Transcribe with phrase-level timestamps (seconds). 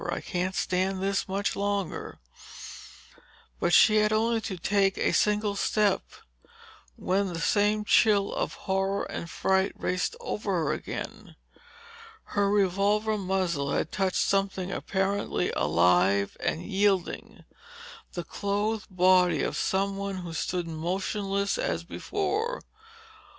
[0.11, 2.17] I can't stand this much longer!"
[3.59, 6.01] But she had only taken a single step
[6.95, 11.35] when the same chill of horror and fright raced over her again.
[12.33, 17.45] Her revolver muzzle had touched something apparently alive and yielding,
[18.13, 22.63] the clothed body of someone who stood motionless as before.